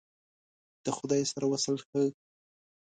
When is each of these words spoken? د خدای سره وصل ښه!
د 0.85 0.87
خدای 0.97 1.21
سره 1.31 1.45
وصل 1.51 1.75
ښه! 1.87 2.01